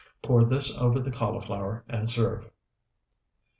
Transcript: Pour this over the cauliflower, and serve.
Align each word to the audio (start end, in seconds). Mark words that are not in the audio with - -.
Pour 0.23 0.45
this 0.45 0.75
over 0.77 0.99
the 0.99 1.11
cauliflower, 1.11 1.83
and 1.87 2.09
serve. 2.09 2.49